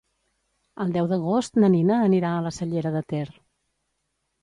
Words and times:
El 0.85 0.93
deu 0.95 1.09
d'agost 1.11 1.61
na 1.65 1.71
Nina 1.75 2.01
anirà 2.09 2.35
a 2.39 2.43
la 2.49 2.55
Cellera 2.59 2.97
de 2.99 3.07
Ter. 3.15 3.25